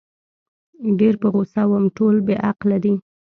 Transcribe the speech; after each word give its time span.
ډېر 0.99 1.13
په 1.21 1.27
غوسه 1.33 1.61
وم، 1.69 1.85
ټول 1.97 2.15
بې 2.27 2.35
عقله 2.49 2.77
دي. 2.83 2.93